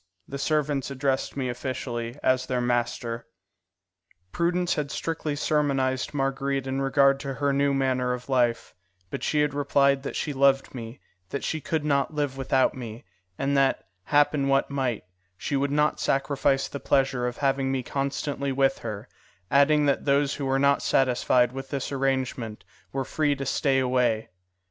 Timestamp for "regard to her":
6.81-7.53